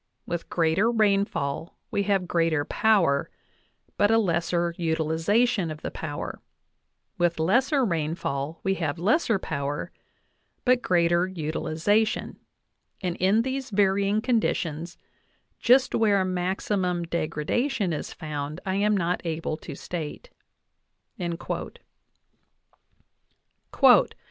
With 0.25 0.49
greater 0.49 0.89
rainfall 0.89 1.77
we 1.91 2.01
have 2.09 2.27
greater 2.27 2.65
power, 2.65 3.29
but 3.97 4.09
a 4.09 4.17
lesser 4.17 4.73
utilization 4.75 5.69
of 5.69 5.83
the 5.83 5.91
power; 5.91 6.41
with 7.19 7.39
lesser 7.39 7.85
rain 7.85 8.15
fall 8.15 8.59
we 8.63 8.73
have 8.81 8.97
lesser 8.97 9.37
power, 9.37 9.91
but 10.65 10.81
greater 10.81 11.27
utilization; 11.27 12.39
and 13.01 13.15
in 13.17 13.43
these 13.43 13.69
varying 13.69 14.21
conditions, 14.21 14.97
just 15.59 15.93
where 15.93 16.25
maximum 16.25 17.03
degradation 17.03 17.93
is 17.93 18.11
found 18.11 18.59
I 18.65 18.77
am 18.77 18.97
not 18.97 19.21
able 19.23 19.55
to 19.57 19.75
state." 19.75 20.31